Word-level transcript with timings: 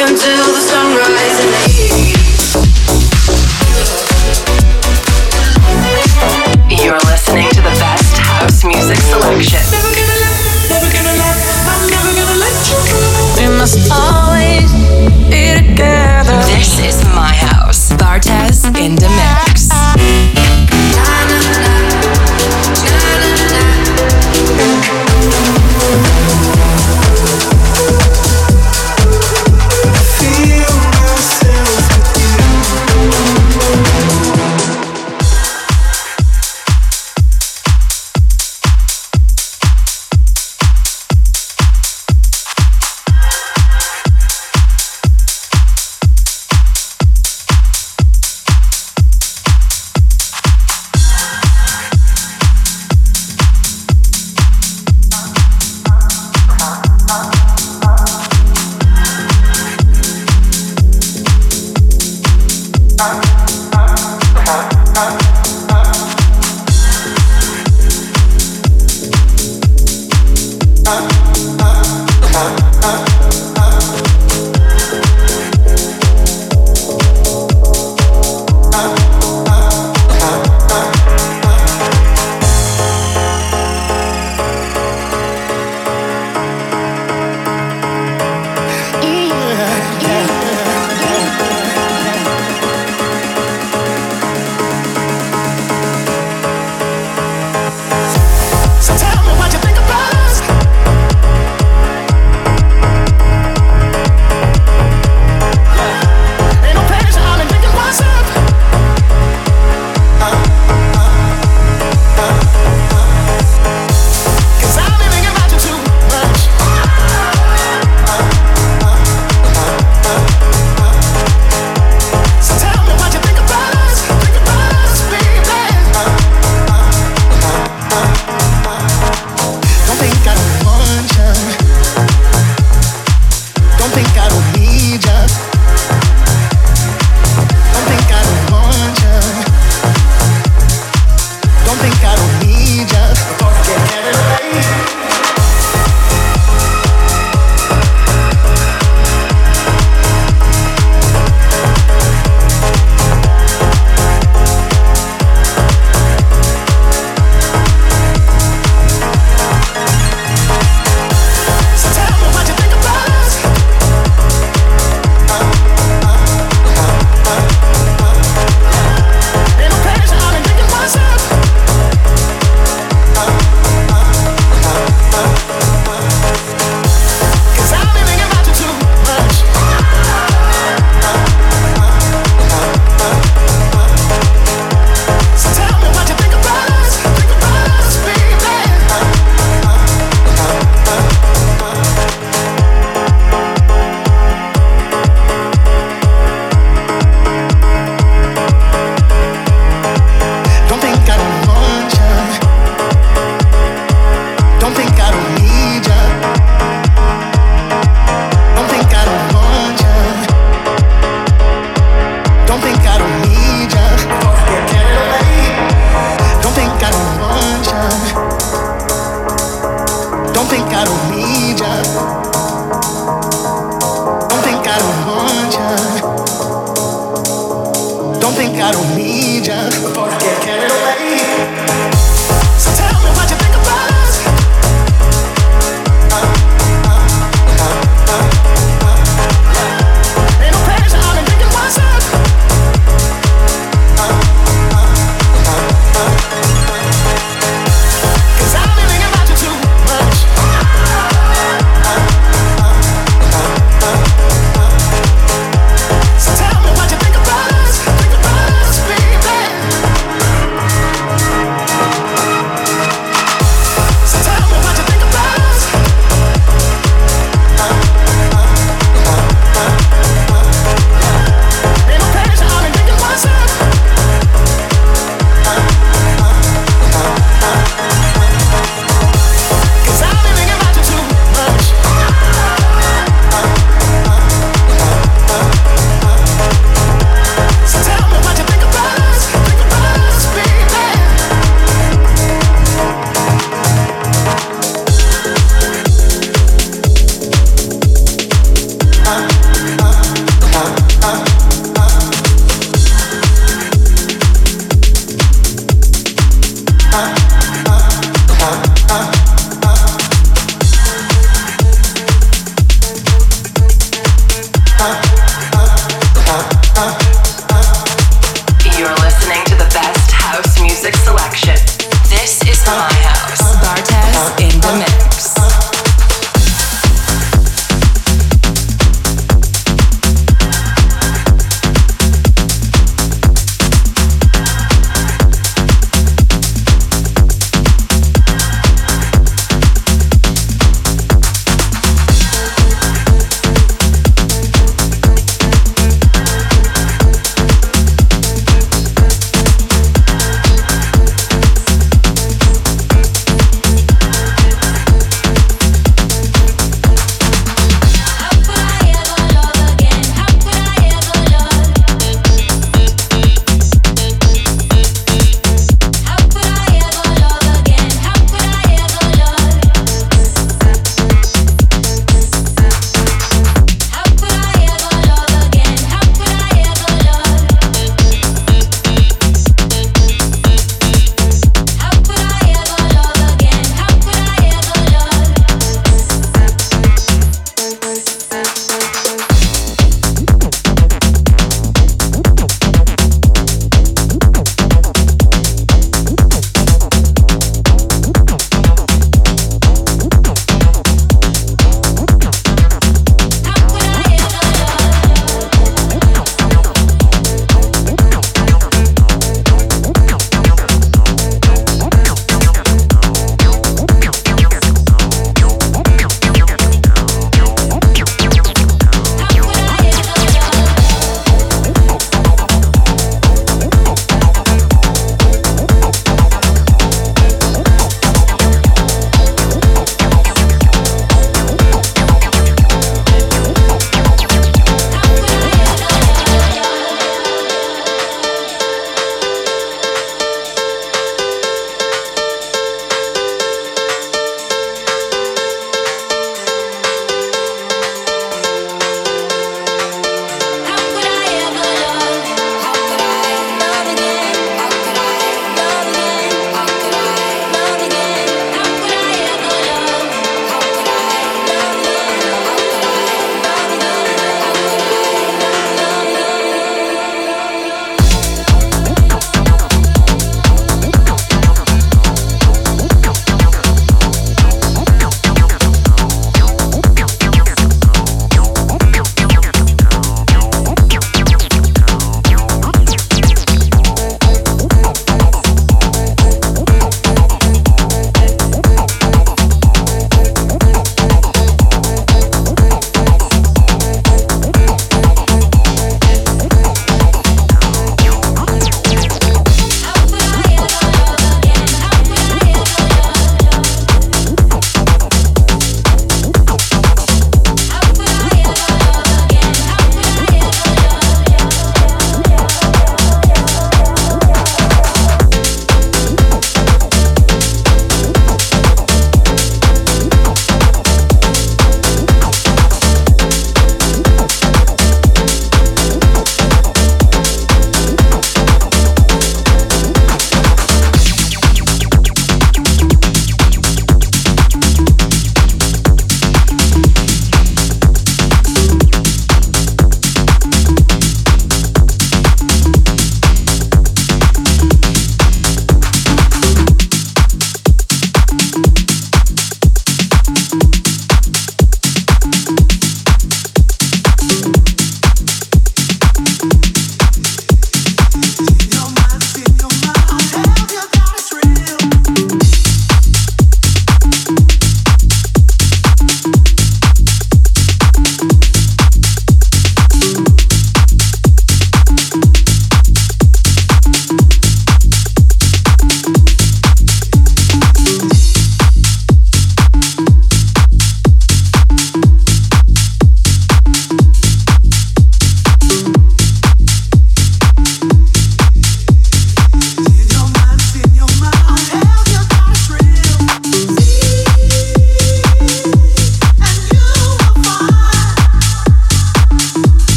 until 0.00 0.44
the 0.52 0.60
sunrise. 0.60 2.07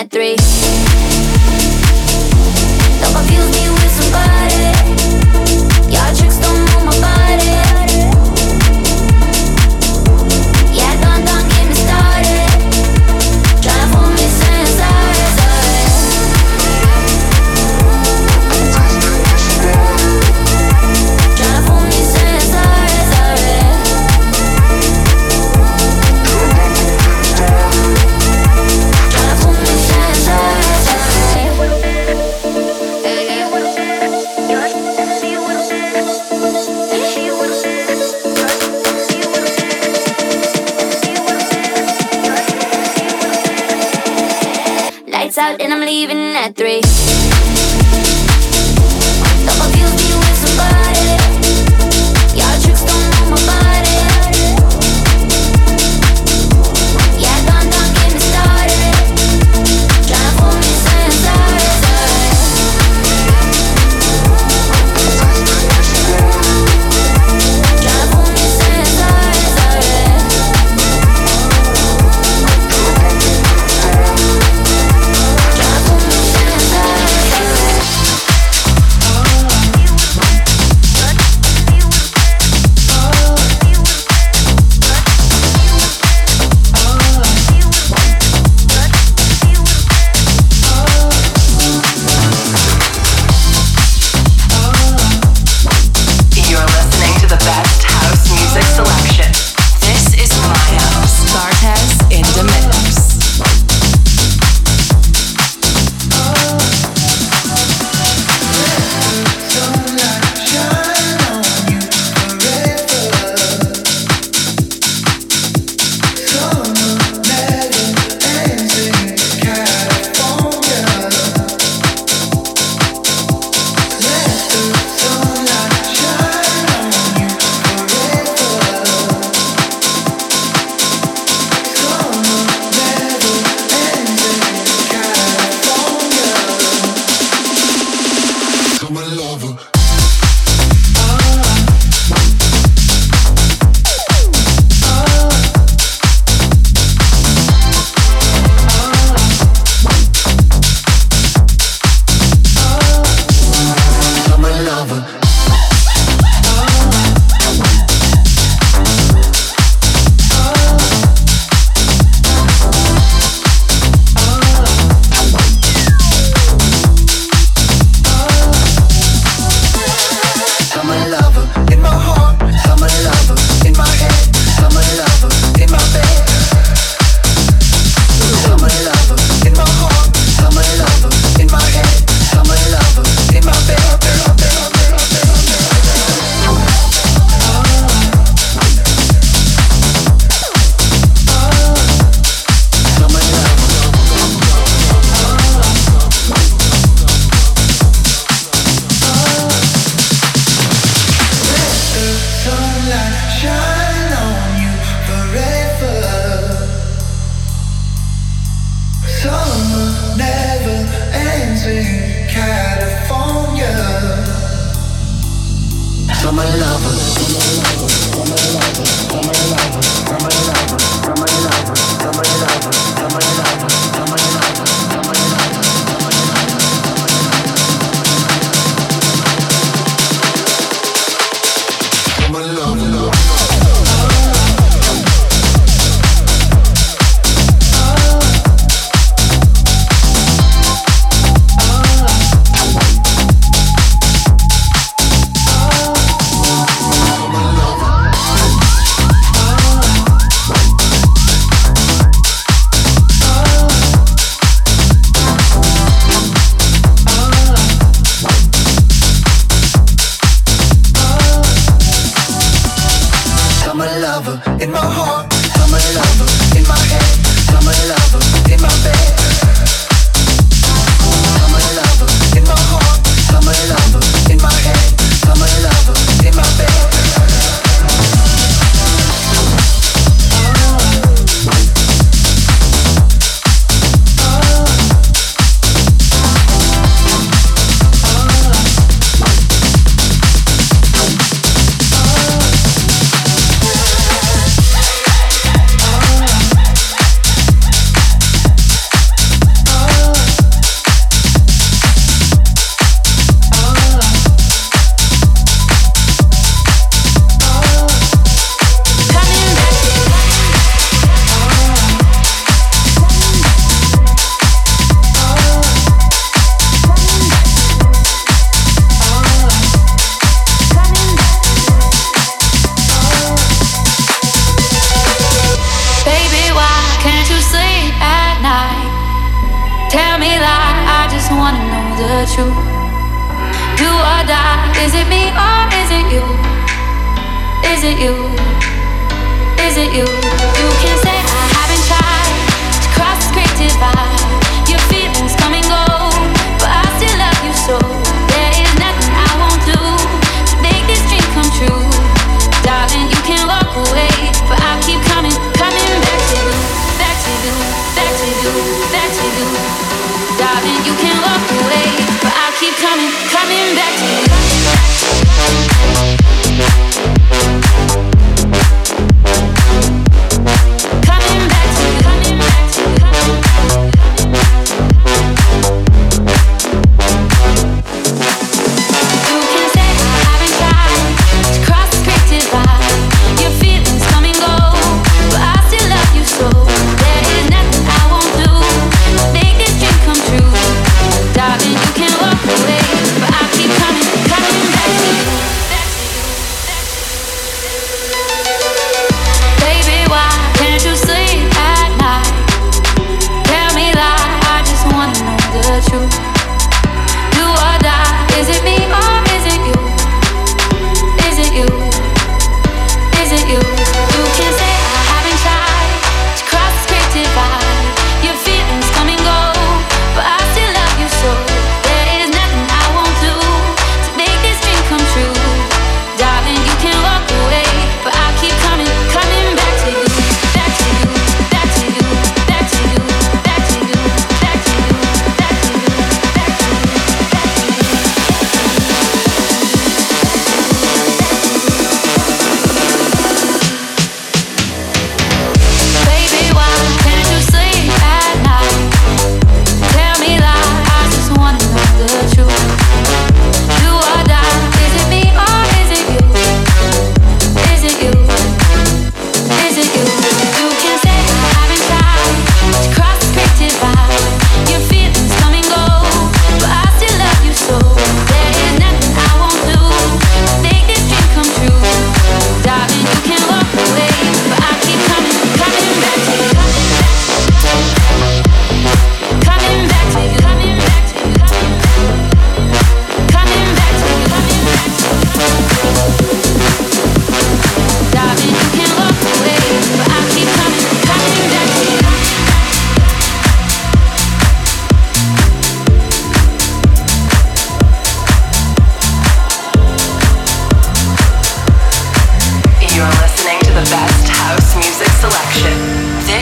At 0.00 0.10
three. 0.10 0.69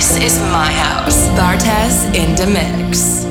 This 0.08 0.32
is 0.32 0.40
my 0.40 0.72
house. 0.72 1.28
Bartez 1.36 2.14
in 2.14 2.34
the 2.34 2.46
mix. 2.46 3.27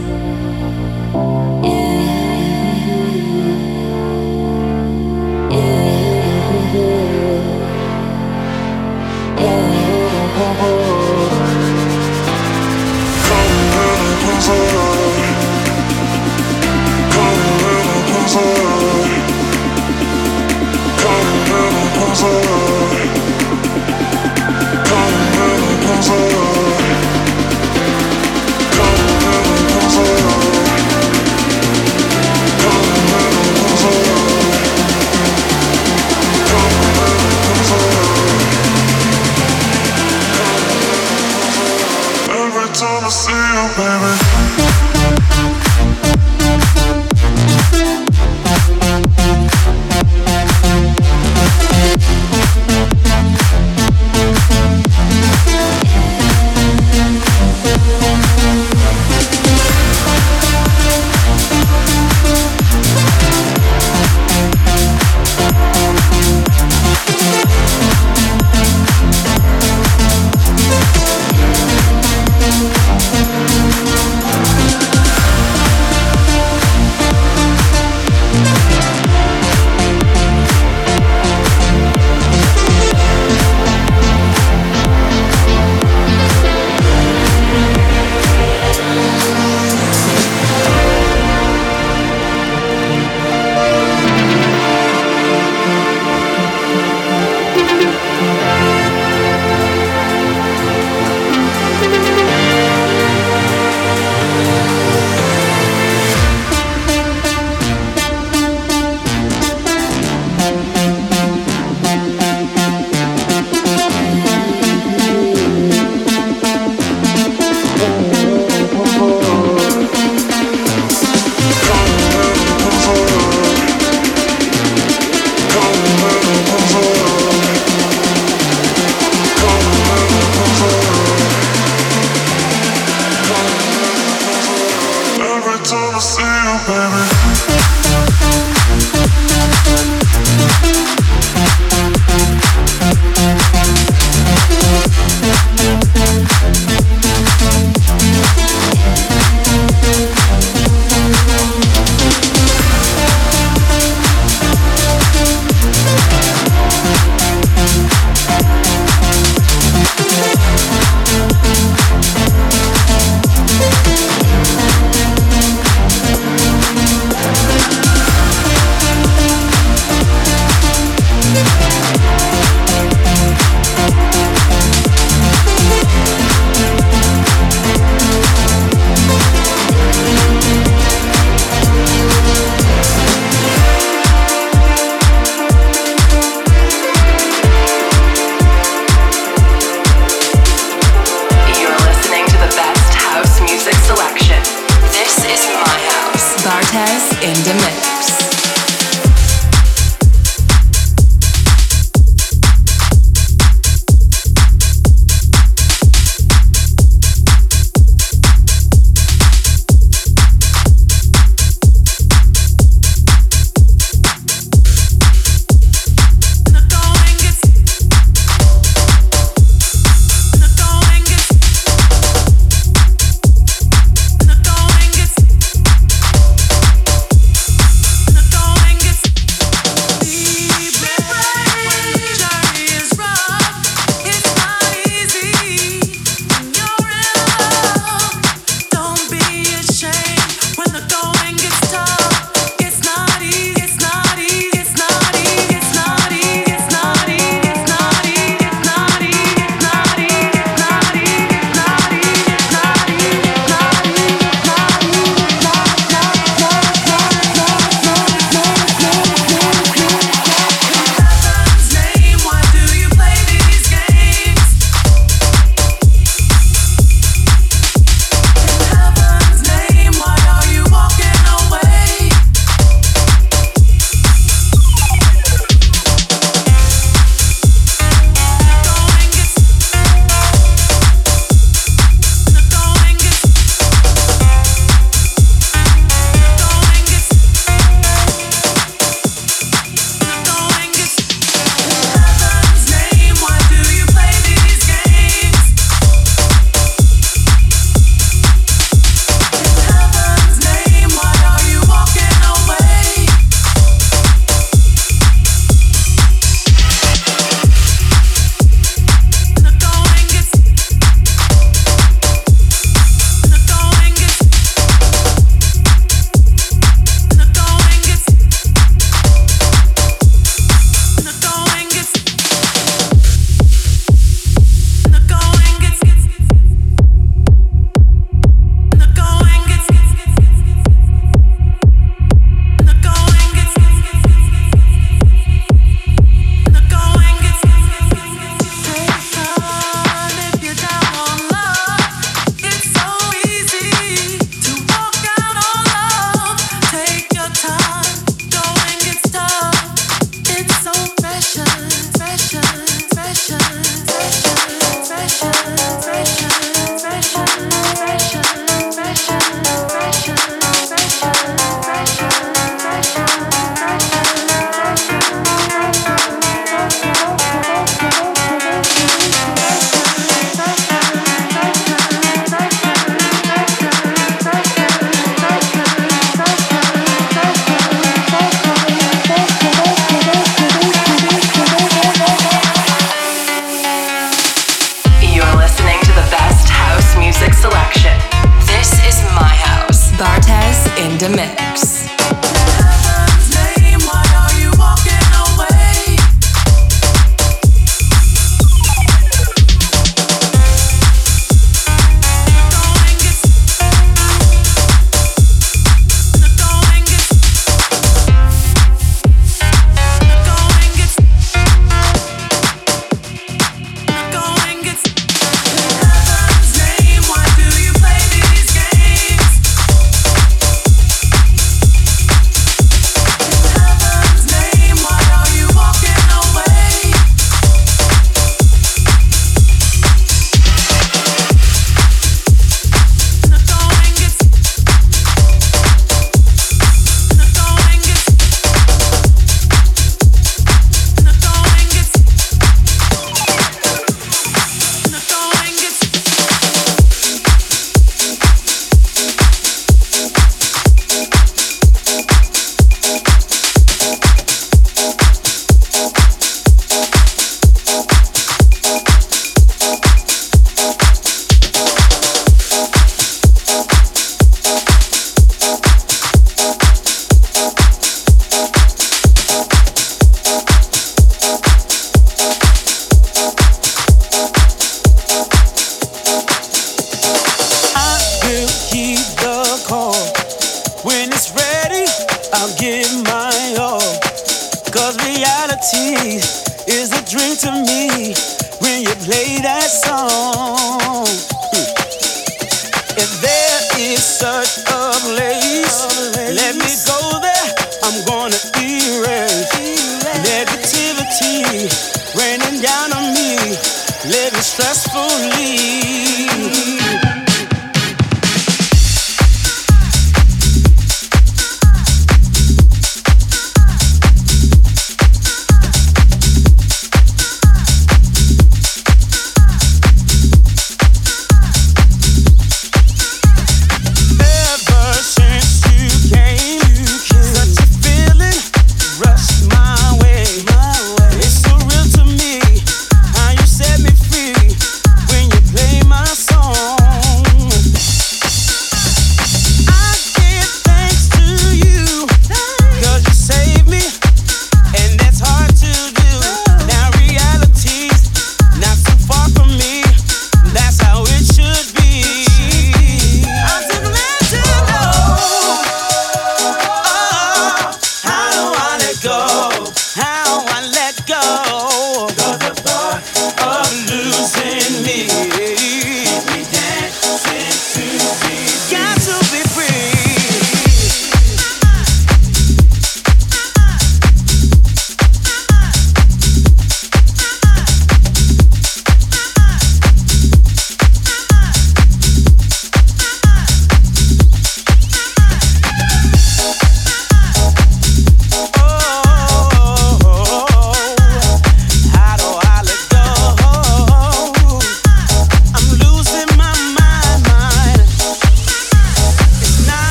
Living 504.05 504.41
stressfully. 504.41 506.86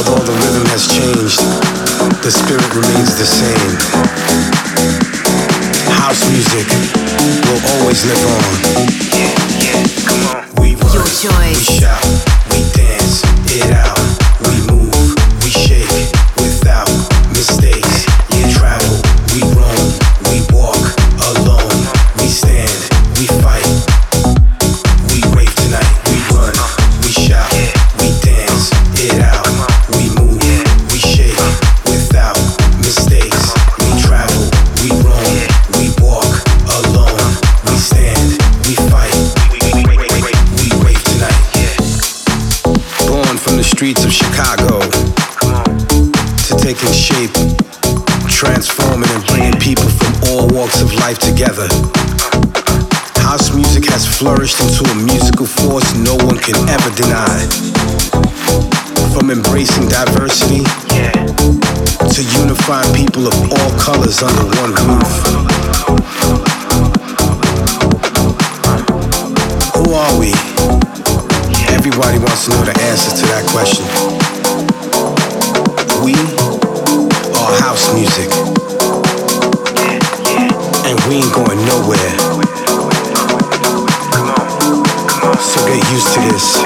Although 0.00 0.24
the 0.24 0.32
rhythm 0.32 0.64
has 0.72 0.88
changed, 0.88 1.40
the 2.24 2.30
spirit 2.30 2.64
remains 2.74 3.18
the 3.18 3.26
same. 3.26 3.76
House 5.92 6.24
music 6.30 6.66
will 7.44 7.60
always 7.76 8.06
live 8.06 8.24
on. 8.24 8.88
Yeah, 9.12 9.36
yeah, 9.60 9.84
come 10.08 10.22
on. 10.32 10.62
We 10.62 10.70
Your 10.94 11.04
choice. 11.04 11.68
we 11.68 11.76
shout. 11.80 12.29
walks 50.70 50.82
of 50.82 50.94
life 51.00 51.18
together. 51.18 51.66
House 53.22 53.54
music 53.54 53.84
has 53.90 54.06
flourished 54.06 54.60
into 54.60 54.84
a 54.90 54.94
musical 54.94 55.46
force 55.46 55.94
no 55.94 56.14
one 56.26 56.38
can 56.38 56.56
ever 56.68 56.90
deny. 56.94 57.46
From 59.12 59.30
embracing 59.30 59.88
diversity 59.88 60.62
to 62.14 62.22
unifying 62.38 62.94
people 62.94 63.26
of 63.26 63.34
all 63.52 63.70
colors 63.78 64.22
under 64.22 64.44
one 64.60 64.72
roof. 64.86 65.12
Who 69.74 69.94
are 69.94 70.14
we? 70.18 70.32
Everybody 71.74 72.18
wants 72.18 72.44
to 72.46 72.50
know 72.50 72.64
the 72.64 72.76
answer 72.90 73.10
to 73.16 73.24
that 73.32 73.44
question. 73.50 73.86
We 76.04 76.14
are 77.38 77.60
house 77.60 77.94
music 77.94 78.49
and 80.90 80.98
we 81.08 81.16
ain't 81.16 81.32
going 81.32 81.64
nowhere. 81.66 82.18
So 85.38 85.64
get 85.66 85.90
used 85.92 86.12
to 86.14 86.20
this. 86.20 86.58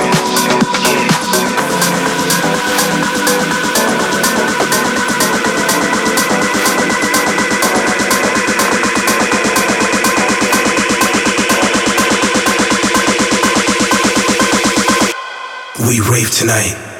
We 15.86 16.00
rave 16.00 16.30
tonight. 16.30 16.93